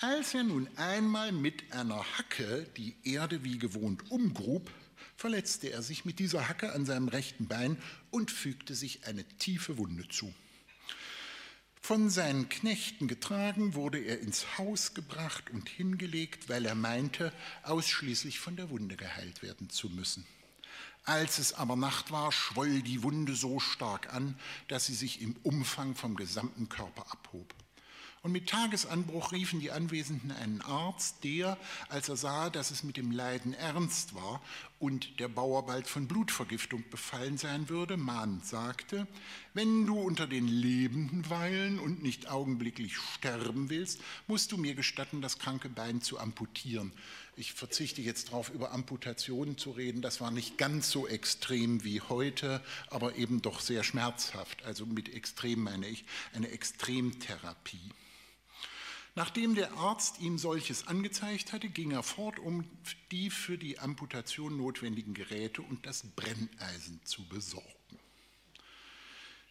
Als 0.00 0.32
er 0.32 0.44
nun 0.44 0.68
einmal 0.76 1.32
mit 1.32 1.72
einer 1.72 2.04
Hacke 2.16 2.68
die 2.76 2.96
Erde 3.02 3.42
wie 3.42 3.58
gewohnt 3.58 4.10
umgrub, 4.10 4.70
verletzte 5.16 5.70
er 5.70 5.82
sich 5.82 6.04
mit 6.04 6.18
dieser 6.18 6.48
Hacke 6.48 6.72
an 6.72 6.86
seinem 6.86 7.08
rechten 7.08 7.46
Bein 7.46 7.76
und 8.10 8.30
fügte 8.30 8.74
sich 8.74 9.06
eine 9.06 9.24
tiefe 9.24 9.78
Wunde 9.78 10.08
zu. 10.08 10.32
Von 11.80 12.10
seinen 12.10 12.48
Knechten 12.48 13.08
getragen 13.08 13.74
wurde 13.74 13.98
er 13.98 14.20
ins 14.20 14.58
Haus 14.58 14.92
gebracht 14.92 15.50
und 15.50 15.68
hingelegt, 15.68 16.48
weil 16.48 16.66
er 16.66 16.74
meinte, 16.74 17.32
ausschließlich 17.62 18.40
von 18.40 18.56
der 18.56 18.68
Wunde 18.68 18.96
geheilt 18.96 19.42
werden 19.42 19.70
zu 19.70 19.88
müssen. 19.88 20.26
Als 21.04 21.38
es 21.38 21.54
aber 21.54 21.76
Nacht 21.76 22.10
war, 22.10 22.30
schwoll 22.30 22.82
die 22.82 23.02
Wunde 23.02 23.34
so 23.34 23.58
stark 23.60 24.12
an, 24.12 24.38
dass 24.66 24.84
sie 24.84 24.94
sich 24.94 25.22
im 25.22 25.36
Umfang 25.42 25.94
vom 25.94 26.14
gesamten 26.14 26.68
Körper 26.68 27.10
abhob. 27.10 27.54
Und 28.28 28.32
mit 28.32 28.50
Tagesanbruch 28.50 29.32
riefen 29.32 29.58
die 29.58 29.70
Anwesenden 29.70 30.32
einen 30.32 30.60
Arzt, 30.60 31.24
der, 31.24 31.56
als 31.88 32.10
er 32.10 32.18
sah, 32.18 32.50
dass 32.50 32.70
es 32.70 32.82
mit 32.82 32.98
dem 32.98 33.10
Leiden 33.10 33.54
ernst 33.54 34.14
war 34.14 34.42
und 34.78 35.18
der 35.18 35.28
Bauer 35.28 35.64
bald 35.64 35.86
von 35.86 36.06
Blutvergiftung 36.06 36.84
befallen 36.90 37.38
sein 37.38 37.70
würde, 37.70 37.96
mahnend 37.96 38.44
sagte, 38.44 39.06
wenn 39.54 39.86
du 39.86 39.98
unter 39.98 40.26
den 40.26 40.46
Lebenden 40.46 41.30
weilen 41.30 41.78
und 41.78 42.02
nicht 42.02 42.28
augenblicklich 42.28 42.98
sterben 42.98 43.70
willst, 43.70 44.02
musst 44.26 44.52
du 44.52 44.58
mir 44.58 44.74
gestatten, 44.74 45.22
das 45.22 45.38
kranke 45.38 45.70
Bein 45.70 46.02
zu 46.02 46.18
amputieren. 46.18 46.92
Ich 47.34 47.54
verzichte 47.54 48.02
jetzt 48.02 48.28
darauf, 48.28 48.50
über 48.50 48.72
Amputationen 48.72 49.56
zu 49.56 49.70
reden. 49.70 50.02
Das 50.02 50.20
war 50.20 50.30
nicht 50.30 50.58
ganz 50.58 50.90
so 50.90 51.08
extrem 51.08 51.82
wie 51.82 52.02
heute, 52.02 52.62
aber 52.90 53.16
eben 53.16 53.40
doch 53.40 53.60
sehr 53.60 53.84
schmerzhaft. 53.84 54.66
Also 54.66 54.84
mit 54.84 55.14
extrem 55.14 55.62
meine 55.62 55.88
ich 55.88 56.04
eine 56.34 56.50
Extremtherapie. 56.50 57.80
Nachdem 59.18 59.56
der 59.56 59.72
Arzt 59.72 60.20
ihm 60.20 60.38
solches 60.38 60.86
angezeigt 60.86 61.52
hatte, 61.52 61.68
ging 61.68 61.90
er 61.90 62.04
fort, 62.04 62.38
um 62.38 62.64
die 63.10 63.30
für 63.30 63.58
die 63.58 63.80
Amputation 63.80 64.56
notwendigen 64.56 65.12
Geräte 65.12 65.60
und 65.60 65.84
das 65.86 66.04
Brenneisen 66.14 67.00
zu 67.02 67.24
besorgen. 67.24 67.66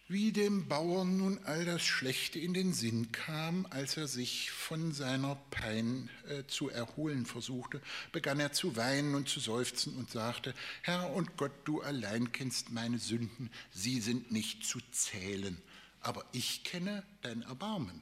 Wie 0.08 0.32
dem 0.32 0.68
Bauern 0.68 1.18
nun 1.18 1.40
all 1.44 1.66
das 1.66 1.82
Schlechte 1.84 2.38
in 2.38 2.54
den 2.54 2.72
Sinn 2.72 3.12
kam, 3.12 3.66
als 3.68 3.98
er 3.98 4.08
sich 4.08 4.50
von 4.52 4.92
seiner 4.92 5.34
Pein 5.50 6.08
äh, 6.28 6.44
zu 6.46 6.70
erholen 6.70 7.26
versuchte, 7.26 7.82
begann 8.10 8.40
er 8.40 8.52
zu 8.52 8.74
weinen 8.74 9.14
und 9.14 9.28
zu 9.28 9.38
seufzen 9.38 9.96
und 9.96 10.10
sagte, 10.10 10.54
Herr 10.80 11.12
und 11.12 11.36
Gott, 11.36 11.52
du 11.66 11.82
allein 11.82 12.32
kennst 12.32 12.70
meine 12.70 12.98
Sünden, 12.98 13.50
sie 13.70 14.00
sind 14.00 14.32
nicht 14.32 14.64
zu 14.64 14.78
zählen, 14.92 15.60
aber 16.00 16.24
ich 16.32 16.64
kenne 16.64 17.04
dein 17.20 17.42
Erbarmen, 17.42 18.00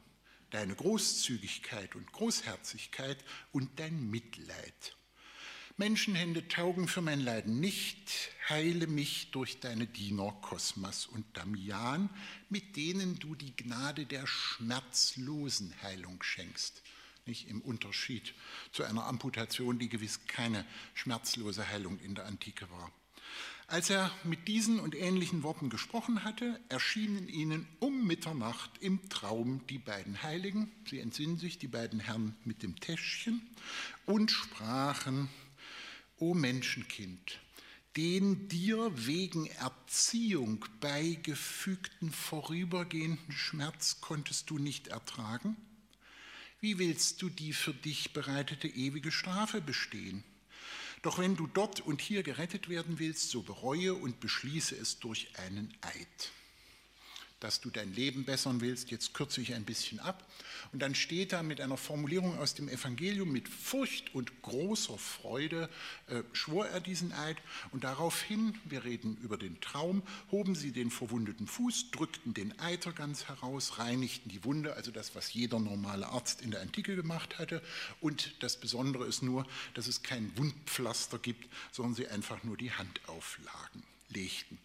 deine 0.51 0.75
Großzügigkeit 0.75 1.95
und 1.95 2.11
Großherzigkeit 2.13 3.23
und 3.53 3.79
dein 3.79 4.11
Mitleid. 4.11 4.97
Menschenhände 5.79 6.49
taugen 6.49 6.89
für 6.89 7.03
mein 7.03 7.21
Leiden 7.21 7.61
nicht, 7.61 8.31
heile 8.49 8.87
mich 8.87 9.31
durch 9.31 9.61
deine 9.61 9.87
Diener 9.87 10.33
Kosmas 10.41 11.05
und 11.05 11.27
Damian, 11.37 12.09
mit 12.49 12.77
denen 12.77 13.19
du 13.19 13.35
die 13.35 13.55
Gnade 13.55 14.07
der 14.07 14.27
schmerzlosen 14.27 15.75
Heilung 15.83 16.23
schenkst. 16.23 16.83
Nicht 17.27 17.49
im 17.49 17.61
Unterschied 17.61 18.35
zu 18.73 18.85
einer 18.85 19.05
Amputation, 19.05 19.79
die 19.79 19.91
gewiss 19.91 20.27
keine 20.27 20.65
schmerzlose 20.95 21.69
Heilung 21.69 21.99
in 21.99 22.15
der 22.15 22.25
Antike 22.25 22.71
war. 22.71 22.91
Als 23.69 23.91
er 23.91 24.13
mit 24.23 24.47
diesen 24.47 24.79
und 24.79 24.95
ähnlichen 24.95 25.43
Worten 25.43 25.71
gesprochen 25.71 26.23
hatte, 26.23 26.61
erschienen 26.69 27.29
ihnen 27.29 27.67
um 27.81 28.07
Mitternacht 28.07 28.71
im 28.79 29.09
Traum 29.09 29.67
die 29.67 29.79
beiden 29.79 30.23
Heiligen, 30.23 30.71
sie 30.89 31.01
entsinnen 31.01 31.37
sich, 31.37 31.59
die 31.59 31.67
beiden 31.67 31.99
Herren 31.99 32.37
mit 32.45 32.63
dem 32.63 32.79
Täschchen, 32.79 33.43
und 34.05 34.31
sprachen, 34.31 35.29
O 36.19 36.33
Menschenkind, 36.33 37.41
den 37.97 38.47
dir 38.47 38.93
wegen 38.95 39.47
Erziehung 39.47 40.65
beigefügten 40.81 42.13
vorübergehenden 42.13 43.33
Schmerz 43.33 44.01
konntest 44.01 44.49
du 44.49 44.59
nicht 44.59 44.89
ertragen? 44.89 45.57
Wie 46.61 46.79
willst 46.79 47.21
du 47.21 47.29
die 47.29 47.53
für 47.53 47.75
dich 47.75 48.13
bereitete 48.13 48.69
ewige 48.69 49.11
Strafe 49.11 49.61
bestehen? 49.61 50.23
Doch 51.07 51.21
wenn 51.21 51.37
du 51.37 51.47
dort 51.47 51.83
und 51.83 52.01
hier 52.01 52.25
gerettet 52.25 52.69
werden 52.69 52.99
willst, 52.99 53.31
so 53.31 53.41
bereue 53.41 53.95
und 53.95 54.19
beschließe 54.19 54.75
es 54.75 54.99
durch 54.99 55.29
einen 55.39 55.73
Eid 55.81 56.33
dass 57.41 57.61
du 57.61 57.71
dein 57.71 57.93
Leben 57.95 58.25
bessern 58.25 58.61
willst. 58.61 58.91
Jetzt 58.91 59.13
kürze 59.15 59.41
ich 59.41 59.55
ein 59.55 59.65
bisschen 59.65 60.01
ab. 60.01 60.27
Und 60.73 60.81
dann 60.81 60.95
steht 60.95 61.33
da 61.33 61.43
mit 61.43 61.61
einer 61.61 61.77
Formulierung 61.77 62.39
aus 62.39 62.55
dem 62.55 62.69
Evangelium, 62.69 63.31
mit 63.31 63.49
Furcht 63.49 64.15
und 64.15 64.43
großer 64.43 64.97
Freude 64.99 65.69
äh, 66.09 66.23
schwor 66.33 66.67
er 66.67 66.81
diesen 66.81 67.13
Eid. 67.13 67.37
Und 67.73 67.85
daraufhin, 67.85 68.59
wir 68.65 68.85
reden 68.85 69.17
über 69.23 69.37
den 69.37 69.61
Traum, 69.61 70.03
hoben 70.31 70.55
sie 70.55 70.73
den 70.73 70.91
verwundeten 70.91 71.47
Fuß, 71.47 71.91
drückten 71.91 72.33
den 72.33 72.59
Eiter 72.59 72.93
ganz 72.93 73.25
heraus, 73.29 73.79
reinigten 73.79 74.31
die 74.31 74.45
Wunde, 74.45 74.75
also 74.75 74.91
das, 74.91 75.15
was 75.15 75.33
jeder 75.35 75.59
normale 75.59 76.09
Arzt 76.09 76.41
in 76.41 76.51
der 76.51 76.63
Antike 76.63 76.97
gemacht 76.97 77.39
hatte. 77.39 77.63
Und 78.01 78.43
das 78.43 78.59
Besondere 78.59 79.05
ist 79.05 79.23
nur, 79.23 79.47
dass 79.75 79.87
es 79.87 80.03
kein 80.03 80.37
Wundpflaster 80.37 81.19
gibt, 81.19 81.49
sondern 81.71 81.95
sie 81.95 82.09
einfach 82.09 82.43
nur 82.45 82.57
die 82.57 82.73
Hand 82.73 83.01
auflagen, 83.09 83.83
legten. 84.09 84.59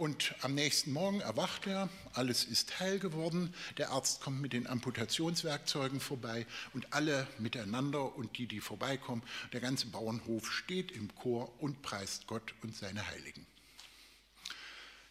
Und 0.00 0.34
am 0.40 0.54
nächsten 0.54 0.94
Morgen 0.94 1.20
erwacht 1.20 1.66
er, 1.66 1.90
alles 2.14 2.44
ist 2.44 2.80
heil 2.80 2.98
geworden, 2.98 3.52
der 3.76 3.90
Arzt 3.90 4.22
kommt 4.22 4.40
mit 4.40 4.54
den 4.54 4.66
Amputationswerkzeugen 4.66 6.00
vorbei 6.00 6.46
und 6.72 6.94
alle 6.94 7.26
miteinander 7.38 8.16
und 8.16 8.38
die, 8.38 8.46
die 8.46 8.60
vorbeikommen, 8.60 9.22
der 9.52 9.60
ganze 9.60 9.88
Bauernhof 9.88 10.50
steht 10.50 10.90
im 10.90 11.14
Chor 11.16 11.52
und 11.60 11.82
preist 11.82 12.26
Gott 12.26 12.54
und 12.62 12.74
seine 12.74 13.06
Heiligen. 13.08 13.44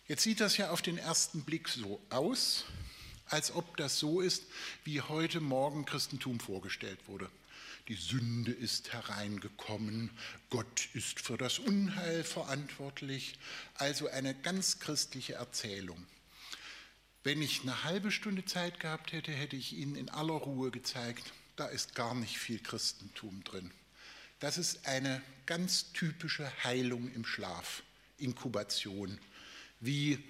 Jetzt 0.08 0.24
sieht 0.24 0.39
das 0.39 0.58
ja 0.58 0.72
auf 0.72 0.81
den 0.81 0.98
ersten 0.98 1.43
Blick 1.43 1.69
so 1.69 2.01
aus, 2.10 2.65
als 3.27 3.53
ob 3.53 3.77
das 3.77 4.00
so 4.00 4.22
ist, 4.22 4.46
wie 4.86 5.01
heute 5.01 5.39
Morgen 5.39 5.86
Christentum 5.86 6.39
vorgestellt 6.39 6.98
wurde 7.05 7.29
die 7.89 7.96
Sünde 7.96 8.51
ist 8.51 8.93
hereingekommen, 8.93 10.12
Gott 10.51 10.89
ist 10.93 11.19
für 11.19 11.38
das 11.38 11.58
Unheil 11.58 12.24
verantwortlich, 12.24 13.39
also 13.74 14.08
eine 14.08 14.36
ganz 14.36 14.79
christliche 14.79 15.34
Erzählung. 15.34 16.05
Wenn 17.24 17.41
ich 17.41 17.63
eine 17.63 17.84
halbe 17.84 18.12
Stunde 18.12 18.46
Zeit 18.46 18.79
gehabt 18.79 19.12
hätte, 19.12 19.31
hätte 19.31 19.55
ich 19.55 19.74
Ihnen 19.74 19.96
in 19.96 20.10
aller 20.10 20.36
Ruhe 20.36 20.69
gezeigt, 20.69 21.34
da 21.55 21.65
ist 21.65 21.96
gar 21.96 22.13
nicht 22.13 22.38
viel 22.38 22.60
Christentum 22.60 23.43
drin. 23.43 23.72
Das 24.39 24.60
ist 24.60 24.86
eine 24.86 25.22
ganz 25.48 25.91
typische 25.91 26.50
Heilung 26.63 27.12
im 27.12 27.25
Schlaf, 27.25 27.82
Inkubation, 28.19 29.17
wie 29.80 30.23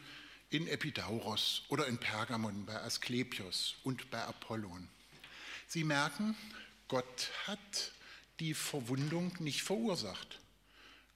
in 0.50 0.65
Epidauros 0.65 1.63
oder 1.67 1.88
in 1.88 1.98
Pergamon 1.98 2.65
bei 2.65 2.82
Asklepios 2.82 3.76
und 3.84 4.10
bei 4.10 4.24
Apollon. 4.24 4.88
Sie 5.67 5.84
merken, 5.84 6.36
Gott 6.89 7.32
hat 7.47 7.93
die 8.39 8.54
Verwundung 8.54 9.32
nicht 9.39 9.63
verursacht. 9.63 10.39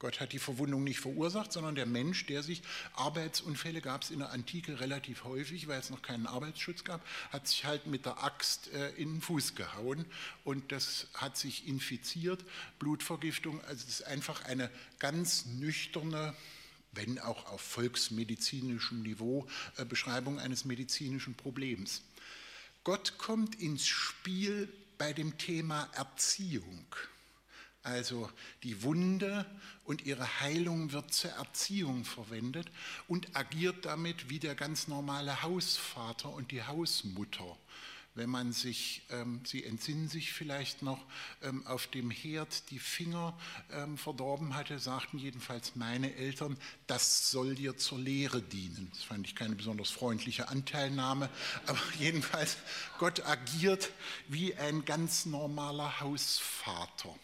Gott 0.04 0.20
hat 0.20 0.34
die 0.34 0.40
Verwundung 0.40 0.84
nicht 0.84 1.00
verursacht, 1.00 1.54
sondern 1.54 1.76
der 1.76 1.86
Mensch, 1.86 2.26
der 2.26 2.44
sich, 2.44 2.62
Arbeitsunfälle 2.94 3.80
gab 3.80 4.04
es 4.04 4.12
in 4.12 4.20
der 4.20 4.32
Antike 4.32 4.82
relativ 4.82 5.24
häufig, 5.24 5.68
weil 5.70 5.80
es 5.80 5.90
noch 5.90 6.02
keinen 6.02 6.28
Arbeitsschutz 6.28 6.84
gab, 6.84 7.02
hat 7.32 7.48
sich 7.48 7.64
halt 7.64 7.88
mit 7.88 8.06
der 8.06 8.22
Axt 8.22 8.70
äh, 8.74 8.90
in 8.92 9.14
den 9.14 9.22
Fuß 9.22 9.56
gehauen 9.56 10.06
und 10.44 10.74
das 10.74 11.08
hat 11.14 11.38
sich 11.38 11.68
infiziert, 11.70 12.44
Blutvergiftung, 12.80 13.62
also 13.62 13.86
es 13.88 14.02
ist 14.02 14.08
einfach 14.08 14.44
eine 14.44 14.70
ganz 15.00 15.46
nüchterne, 15.46 16.36
wenn 16.92 17.18
auch 17.18 17.46
auf 17.46 17.62
volksmedizinischem 17.62 19.04
Niveau, 19.04 19.48
äh, 19.78 19.86
Beschreibung 19.86 20.38
eines 20.38 20.66
medizinischen 20.66 21.34
Problems. 21.34 22.02
Gott 22.84 23.18
kommt 23.18 23.56
ins 23.56 23.88
Spiel 23.88 24.68
bei 25.04 25.12
dem 25.12 25.38
Thema 25.38 25.90
Erziehung. 25.96 26.86
Also 27.82 28.30
die 28.64 28.84
Wunde 28.84 29.46
und 29.84 30.06
ihre 30.06 30.40
Heilung 30.40 30.94
wird 30.94 31.14
zur 31.14 31.32
Erziehung 31.32 32.06
verwendet 32.06 32.72
und 33.10 33.36
agiert 33.36 33.84
damit 33.84 34.30
wie 34.30 34.40
der 34.40 34.56
ganz 34.56 34.88
normale 34.88 35.44
Hausvater 35.44 36.30
und 36.30 36.52
die 36.52 36.64
Hausmutter 36.64 37.58
wenn 38.16 38.30
man 38.30 38.54
sich, 38.54 39.02
ähm, 39.10 39.42
Sie 39.44 39.64
entsinnen 39.64 40.08
sich 40.08 40.34
vielleicht 40.34 40.82
noch, 40.84 41.04
ähm, 41.42 41.66
auf 41.66 41.88
dem 41.88 42.12
Herd 42.12 42.70
die 42.70 42.80
Finger 42.80 43.38
ähm, 43.72 43.98
verdorben 43.98 44.56
hatte, 44.56 44.78
sagten 44.80 45.18
jedenfalls 45.18 45.76
meine 45.76 46.14
Eltern, 46.16 46.58
das 46.86 47.32
soll 47.32 47.56
dir 47.56 47.78
zur 47.78 48.00
Lehre 48.00 48.42
dienen. 48.42 48.90
Das 48.94 49.04
fand 49.04 49.26
ich 49.26 49.36
keine 49.36 49.56
besonders 49.56 49.90
freundliche 49.90 50.48
Anteilnahme, 50.50 51.30
aber 51.66 51.82
jedenfalls, 52.00 52.58
Gott 53.00 53.26
agiert 53.26 53.92
wie 54.28 54.56
ein 54.56 54.86
ganz 54.86 55.26
normaler 55.26 56.00
Hausvater. 56.00 57.16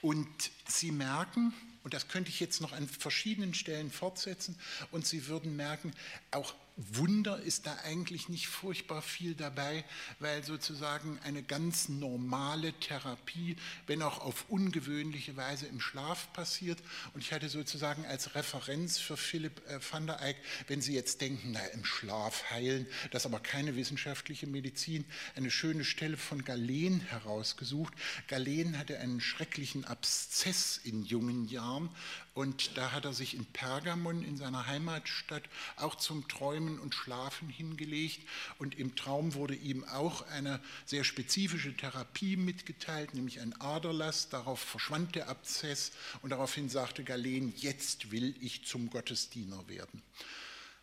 Und 0.00 0.28
Sie 0.68 0.92
merken, 0.92 1.52
und 1.82 1.94
das 1.94 2.06
könnte 2.06 2.30
ich 2.30 2.38
jetzt 2.38 2.60
noch 2.60 2.72
an 2.72 2.88
verschiedenen 2.88 3.54
Stellen 3.54 3.90
fortsetzen, 3.90 4.56
und 4.92 5.04
Sie 5.04 5.26
würden 5.26 5.56
merken, 5.56 5.92
auch 6.30 6.54
Wunder 6.78 7.40
ist 7.42 7.66
da 7.66 7.76
eigentlich 7.84 8.28
nicht 8.28 8.46
furchtbar 8.46 9.02
viel 9.02 9.34
dabei, 9.34 9.84
weil 10.20 10.44
sozusagen 10.44 11.18
eine 11.24 11.42
ganz 11.42 11.88
normale 11.88 12.72
Therapie, 12.74 13.56
wenn 13.88 14.00
auch 14.00 14.20
auf 14.20 14.44
ungewöhnliche 14.48 15.36
Weise 15.36 15.66
im 15.66 15.80
Schlaf 15.80 16.32
passiert. 16.32 16.78
Und 17.14 17.20
ich 17.20 17.32
hatte 17.32 17.48
sozusagen 17.48 18.06
als 18.06 18.36
Referenz 18.36 18.98
für 18.98 19.16
Philipp 19.16 19.60
äh, 19.68 19.80
van 19.90 20.06
der 20.06 20.22
Eyck, 20.22 20.36
wenn 20.68 20.80
Sie 20.80 20.94
jetzt 20.94 21.20
denken, 21.20 21.50
na, 21.50 21.66
im 21.74 21.84
Schlaf 21.84 22.48
heilen, 22.50 22.86
das 23.10 23.22
ist 23.22 23.26
aber 23.26 23.40
keine 23.40 23.74
wissenschaftliche 23.74 24.46
Medizin, 24.46 25.04
eine 25.34 25.50
schöne 25.50 25.84
Stelle 25.84 26.16
von 26.16 26.44
Galen 26.44 27.00
herausgesucht. 27.00 27.92
Galen 28.28 28.78
hatte 28.78 29.00
einen 29.00 29.20
schrecklichen 29.20 29.84
Abszess 29.84 30.78
in 30.84 31.02
jungen 31.04 31.48
Jahren 31.48 31.90
und 32.34 32.76
da 32.76 32.92
hat 32.92 33.04
er 33.04 33.12
sich 33.12 33.34
in 33.34 33.44
Pergamon, 33.46 34.22
in 34.22 34.36
seiner 34.36 34.66
Heimatstadt, 34.66 35.42
auch 35.76 35.96
zum 35.96 36.28
Träumen 36.28 36.78
und 36.78 36.94
Schlafen 36.94 37.48
hingelegt. 37.48 38.20
Und 38.58 38.78
im 38.78 38.94
Traum 38.94 39.34
wurde 39.34 39.54
ihm 39.54 39.84
auch 39.84 40.22
eine 40.28 40.60
sehr 40.86 41.04
spezifische 41.04 41.76
Therapie 41.76 42.36
mitgeteilt, 42.36 43.14
nämlich 43.14 43.40
ein 43.40 43.60
Aderlass. 43.60 44.28
Darauf 44.28 44.60
verschwand 44.60 45.16
der 45.16 45.28
Abszess 45.28 45.92
und 46.22 46.30
daraufhin 46.30 46.68
sagte 46.68 47.02
Galen, 47.02 47.52
jetzt 47.56 48.12
will 48.12 48.34
ich 48.40 48.64
zum 48.64 48.90
Gottesdiener 48.90 49.66
werden. 49.68 50.02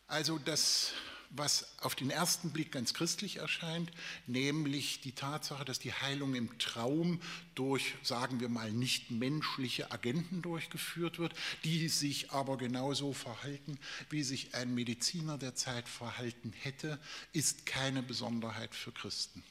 Also 0.07 0.37
das 0.37 0.91
was 1.37 1.67
auf 1.79 1.95
den 1.95 2.09
ersten 2.09 2.51
Blick 2.51 2.71
ganz 2.71 2.93
christlich 2.93 3.37
erscheint, 3.37 3.91
nämlich 4.27 5.01
die 5.01 5.11
Tatsache, 5.11 5.65
dass 5.65 5.79
die 5.79 5.93
Heilung 5.93 6.35
im 6.35 6.57
Traum 6.59 7.21
durch, 7.55 7.95
sagen 8.03 8.39
wir 8.39 8.49
mal, 8.49 8.71
nicht 8.71 9.11
menschliche 9.11 9.91
Agenten 9.91 10.41
durchgeführt 10.41 11.19
wird, 11.19 11.33
die 11.63 11.89
sich 11.89 12.31
aber 12.31 12.57
genauso 12.57 13.13
verhalten, 13.13 13.77
wie 14.09 14.23
sich 14.23 14.55
ein 14.55 14.73
Mediziner 14.73 15.37
der 15.37 15.55
Zeit 15.55 15.87
verhalten 15.87 16.53
hätte, 16.61 16.99
ist 17.33 17.65
keine 17.65 18.03
Besonderheit 18.03 18.75
für 18.75 18.91
Christen. 18.91 19.43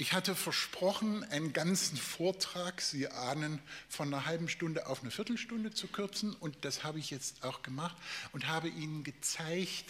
Ich 0.00 0.12
hatte 0.12 0.36
versprochen, 0.36 1.24
einen 1.24 1.52
ganzen 1.52 1.96
Vortrag, 1.96 2.80
Sie 2.80 3.08
ahnen, 3.08 3.58
von 3.88 4.14
einer 4.14 4.26
halben 4.26 4.48
Stunde 4.48 4.86
auf 4.86 5.02
eine 5.02 5.10
Viertelstunde 5.10 5.72
zu 5.72 5.88
kürzen 5.88 6.34
und 6.34 6.64
das 6.64 6.84
habe 6.84 7.00
ich 7.00 7.10
jetzt 7.10 7.42
auch 7.42 7.64
gemacht 7.64 7.96
und 8.30 8.46
habe 8.46 8.68
Ihnen 8.68 9.02
gezeigt, 9.02 9.86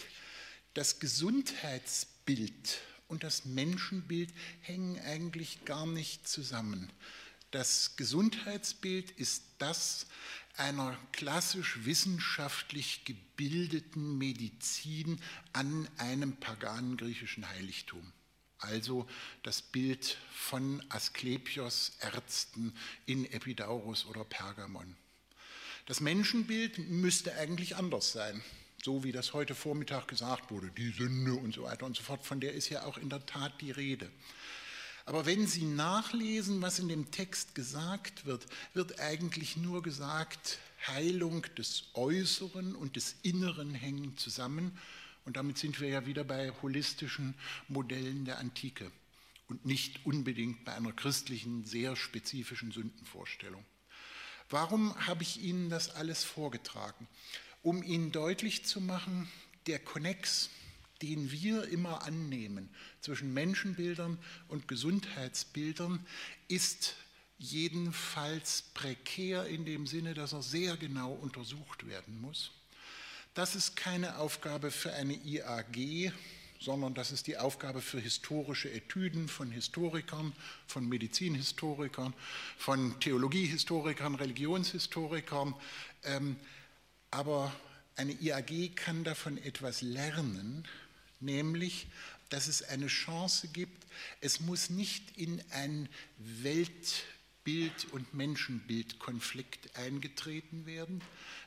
das 0.73 0.99
Gesundheitsbild 0.99 2.79
und 3.07 3.23
das 3.23 3.45
Menschenbild 3.45 4.29
hängen 4.61 4.99
eigentlich 4.99 5.65
gar 5.65 5.87
nicht 5.87 6.27
zusammen. 6.27 6.91
Das 7.51 7.95
Gesundheitsbild 7.95 9.11
ist 9.11 9.43
das 9.57 10.05
einer 10.55 10.97
klassisch 11.11 11.85
wissenschaftlich 11.85 13.05
gebildeten 13.05 14.17
Medizin 14.17 15.19
an 15.53 15.87
einem 15.97 16.35
paganen 16.35 16.97
griechischen 16.97 17.47
Heiligtum 17.49 18.13
also 18.59 19.07
das 19.43 19.61
Bild 19.61 20.17
von 20.31 20.83
Asklepios 20.89 21.93
Ärzten 22.01 22.73
in 23.05 23.25
Epidaurus 23.31 24.05
oder 24.05 24.23
Pergamon. 24.23 24.95
Das 25.85 26.01
Menschenbild 26.01 26.77
müsste 26.77 27.33
eigentlich 27.35 27.77
anders 27.77 28.11
sein, 28.11 28.43
so 28.83 29.03
wie 29.03 29.11
das 29.11 29.33
heute 29.33 29.55
Vormittag 29.55 30.07
gesagt 30.07 30.51
wurde, 30.51 30.71
die 30.77 30.91
Sünde 30.91 31.33
und 31.33 31.53
so 31.53 31.63
weiter 31.63 31.85
und 31.85 31.95
so 31.95 32.03
fort, 32.03 32.25
von 32.25 32.39
der 32.39 32.53
ist 32.53 32.69
ja 32.69 32.85
auch 32.85 32.97
in 32.97 33.09
der 33.09 33.25
Tat 33.25 33.59
die 33.61 33.71
Rede. 33.71 34.09
Aber 35.05 35.25
wenn 35.25 35.47
Sie 35.47 35.65
nachlesen, 35.65 36.61
was 36.61 36.79
in 36.79 36.87
dem 36.87 37.11
Text 37.11 37.55
gesagt 37.55 38.25
wird, 38.25 38.45
wird 38.73 38.99
eigentlich 38.99 39.57
nur 39.57 39.81
gesagt, 39.81 40.59
Heilung 40.87 41.45
des 41.57 41.85
Äußeren 41.93 42.75
und 42.75 42.95
des 42.95 43.15
Inneren 43.23 43.73
hängen 43.73 44.17
zusammen 44.17 44.77
und 45.25 45.35
damit 45.35 45.57
sind 45.57 45.79
wir 45.79 45.89
ja 45.89 46.05
wieder 46.05 46.23
bei 46.23 46.51
holistischen 46.61 47.35
Modellen 47.67 48.25
der 48.25 48.39
Antike 48.39 48.91
und 49.47 49.65
nicht 49.65 50.05
unbedingt 50.05 50.63
bei 50.63 50.73
einer 50.73 50.93
christlichen, 50.93 51.65
sehr 51.65 51.95
spezifischen 51.95 52.71
Sündenvorstellung. 52.71 53.65
Warum 54.49 54.95
habe 55.05 55.23
ich 55.23 55.41
Ihnen 55.41 55.69
das 55.69 55.95
alles 55.95 56.23
vorgetragen? 56.23 57.07
Um 57.61 57.83
Ihnen 57.83 58.11
deutlich 58.11 58.65
zu 58.65 58.79
machen, 58.79 59.29
der 59.67 59.79
Konnex, 59.79 60.49
den 61.01 61.31
wir 61.31 61.67
immer 61.69 62.03
annehmen 62.03 62.69
zwischen 63.01 63.33
Menschenbildern 63.33 64.17
und 64.47 64.67
Gesundheitsbildern, 64.67 66.05
ist 66.47 66.95
jedenfalls 67.37 68.63
prekär 68.73 69.45
in 69.45 69.65
dem 69.65 69.87
Sinne, 69.87 70.13
dass 70.13 70.33
er 70.33 70.41
sehr 70.41 70.77
genau 70.77 71.11
untersucht 71.11 71.87
werden 71.87 72.19
muss. 72.21 72.51
Das 73.33 73.55
ist 73.55 73.75
keine 73.75 74.17
Aufgabe 74.17 74.71
für 74.71 74.93
eine 74.93 75.13
IAG, 75.13 76.11
sondern 76.59 76.93
das 76.93 77.11
ist 77.11 77.27
die 77.27 77.37
Aufgabe 77.37 77.81
für 77.81 77.99
historische 77.99 78.71
Etüden 78.71 79.29
von 79.29 79.51
Historikern, 79.51 80.33
von 80.67 80.87
Medizinhistorikern, 80.87 82.13
von 82.57 82.99
Theologiehistorikern, 82.99 84.15
Religionshistorikern. 84.15 85.55
Ähm, 86.03 86.35
aber 87.11 87.53
eine 87.95 88.13
IAG 88.13 88.75
kann 88.75 89.03
davon 89.03 89.37
etwas 89.37 89.81
lernen, 89.81 90.65
nämlich, 91.19 91.87
dass 92.29 92.47
es 92.47 92.63
eine 92.63 92.87
Chance 92.87 93.47
gibt, 93.49 93.85
es 94.21 94.39
muss 94.39 94.69
nicht 94.69 95.17
in 95.17 95.41
ein 95.51 95.89
Weltbild 97.49 97.91
und 97.93 98.13
Menschenbildkonflikt 98.13 99.75
eingetreten 99.75 100.67
werden, 100.67 101.01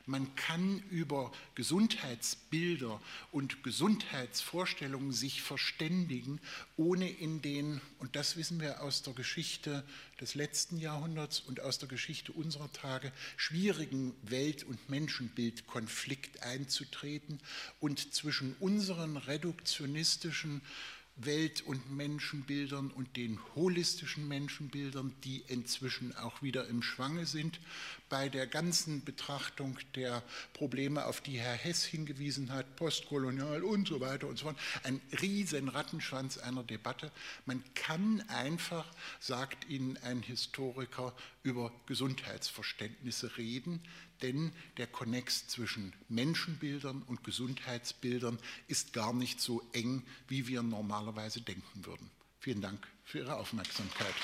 man 0.05 0.35
kann 0.35 0.83
über 0.91 1.31
Gesundheitsbilder 1.55 3.01
und 3.31 3.62
Gesundheitsvorstellungen 3.62 5.12
sich 5.12 5.43
verständigen, 5.43 6.41
ohne 6.77 7.09
in 7.09 7.41
den, 7.41 7.81
und 8.01 8.17
das 8.17 8.37
wissen 8.37 8.61
wir 8.61 8.83
aus 8.83 9.03
der 9.03 9.12
Geschichte 9.12 9.85
des 10.21 10.35
letzten 10.35 10.79
Jahrhunderts 10.79 11.38
und 11.38 11.61
aus 11.61 11.79
der 11.79 11.88
Geschichte 11.88 12.33
unserer 12.33 12.73
Tage, 12.73 13.12
schwierigen 13.37 14.12
Welt- 14.23 14.65
und 14.65 14.88
Menschenbildkonflikt 14.88 16.43
einzutreten 16.43 17.38
und 17.79 18.12
zwischen 18.12 18.57
unseren 18.59 19.17
reduktionistischen 19.17 20.62
Welt- 21.25 21.63
und 21.63 21.91
Menschenbildern 21.91 22.91
und 22.91 23.17
den 23.17 23.39
holistischen 23.55 24.29
Menschenbildern, 24.29 25.15
die 25.25 25.43
inzwischen 25.49 26.15
auch 26.17 26.43
wieder 26.43 26.67
im 26.69 26.83
Schwange 26.83 27.27
sind, 27.27 27.61
bei 28.09 28.29
der 28.29 28.47
ganzen 28.47 29.05
Betrachtung 29.05 29.79
der 29.95 30.23
Probleme, 30.53 31.07
auf 31.07 31.21
die 31.21 31.39
Herr 31.39 31.55
Hess 31.55 31.85
hingewiesen 31.85 32.53
hat, 32.53 32.77
postkolonial 32.77 33.63
und 33.65 33.89
so 33.89 34.01
weiter 34.01 34.29
und 34.29 34.39
so 34.39 34.47
fort, 34.47 34.59
ein 34.83 35.01
riesen 35.21 35.69
Rattenschwanz 35.69 36.39
einer 36.39 36.63
Debatte. 36.63 37.11
Man 37.47 37.63
kann 37.75 38.23
einfach, 38.29 38.87
sagt 39.21 39.69
Ihnen 39.69 39.97
ein 39.99 40.23
Historiker, 40.23 41.15
über 41.43 41.73
Gesundheitsverständnisse 41.87 43.37
reden, 43.37 43.81
denn 44.23 44.53
der 44.77 44.87
Konnex 44.87 45.49
zwischen 45.49 45.93
Menschenbildern 46.09 47.03
und 47.03 47.25
Gesundheitsbildern 47.25 48.39
ist 48.69 48.93
gar 48.93 49.13
nicht 49.13 49.41
so 49.41 49.63
eng, 49.73 50.03
wie 50.29 50.47
wir 50.47 50.63
normalerweise 50.63 51.41
denken 51.41 51.85
würden. 51.85 52.11
Vielen 52.39 52.61
Dank 52.61 52.87
für 53.05 53.19
Ihre 53.19 53.37
Aufmerksamkeit. 53.37 54.15